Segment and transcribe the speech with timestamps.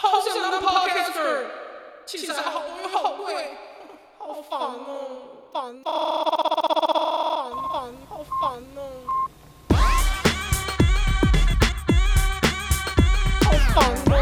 [0.00, 1.46] 好想当 podcaster，
[2.06, 3.50] 器材好多又好贵，
[4.16, 4.94] 好烦哦，
[5.52, 5.92] 烦烦
[7.68, 7.74] 烦，
[8.08, 8.80] 好烦哦，
[13.42, 13.76] 好烦
[14.06, 14.14] 哦，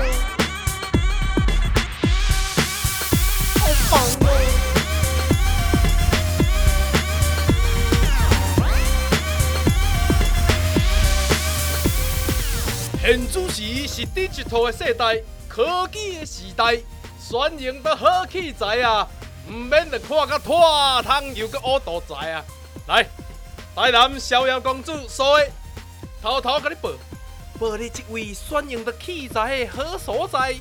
[3.60, 4.28] 好烦哦。
[13.02, 15.22] 现主时是 digital 的世代。
[15.56, 16.78] 科技的时代，
[17.18, 19.08] 选用的好器材啊，
[19.48, 22.44] 唔免得看个拖汤又个乌道仔啊！
[22.86, 23.02] 来，
[23.74, 25.46] 台南逍遥公主所以
[26.20, 26.90] 偷偷跟你报，
[27.58, 30.54] 报你一位选用的器材的好所在。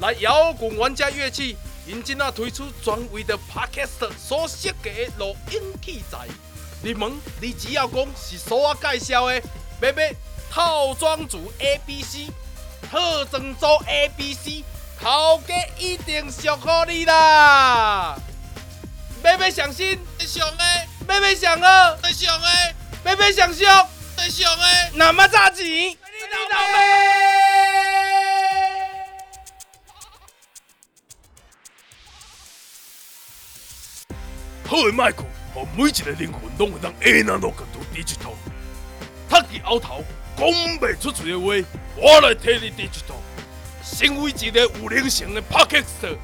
[0.00, 6.28] 来摇滚玩家乐器，因今啊推出专为的 Podcast 所设计的录音器材。
[6.82, 7.10] 你问，
[7.40, 9.40] 你只要讲是所我介绍的，
[9.80, 10.14] 买买
[10.50, 12.26] 套装组 A、B、C。
[12.90, 14.64] 特征组 A、B、C，
[15.00, 18.16] 头家一定祝福你啦！
[19.22, 20.64] 妹妹上新，最上的；
[21.06, 22.46] 妹妹上好，最上的；
[23.04, 23.64] 妹妹上俗，
[24.16, 24.64] 最上的。
[24.94, 25.96] 那么炸钱，你
[26.30, 26.78] 老妹！
[34.68, 38.34] 好的麦克，让每一个灵魂都会当 analog 到 digital，
[39.28, 40.04] 他的后头。
[40.36, 41.46] 讲不出嘴的话，
[41.96, 43.16] 我来替你 digital。
[43.82, 46.16] 成为一个有灵性的 Podcast，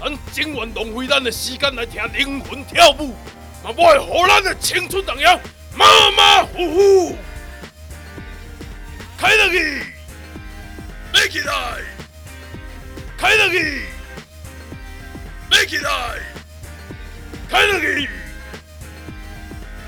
[0.00, 3.14] 咱情愿浪费咱的时间来听灵魂跳舞，
[3.62, 3.94] 嘛不会
[4.26, 5.38] 让咱的青春荡漾，
[5.74, 7.16] 马马虎虎。
[9.18, 9.82] 开了去，
[11.12, 11.54] 飞起来！
[13.18, 13.82] 开了去，
[15.50, 16.18] 飞起来！
[17.50, 18.08] 开了去，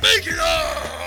[0.02, 1.01] 飞起来！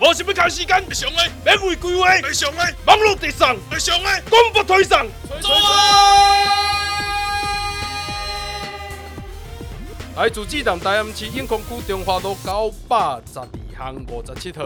[0.00, 3.46] 我是要看时间，上的免费规划，上的网络直送，
[3.78, 4.98] 上的广播推送。
[10.16, 14.64] 来自济南台安市永康区中华路九百十二巷五十七号，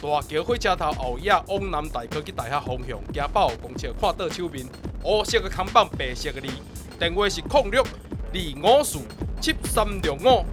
[0.00, 4.64] 大桥火车头后夜往南大科技大学方向，行百货公司看到手面，
[5.02, 6.48] 黑色的看板，白色的字，
[6.98, 9.00] 电话是零六二五四
[9.40, 10.46] 七三六五。